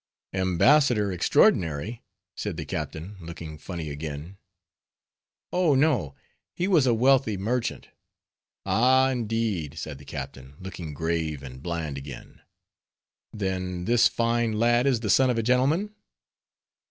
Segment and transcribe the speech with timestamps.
[0.33, 2.01] "Embassador extraordinary?"
[2.35, 4.39] said the captain, looking funny again.
[5.53, 5.75] "Oh!
[5.75, 6.15] no,
[6.55, 7.89] he was a wealthy merchant."
[8.65, 9.11] "Ah!
[9.11, 12.41] indeed;" said the captain, looking grave and bland again,
[13.31, 15.93] "then this fine lad is the son of a gentleman?"